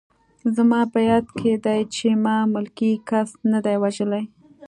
[0.55, 1.25] زما په یاد
[1.65, 4.23] دي چې ما ملکي کس نه دی وژلی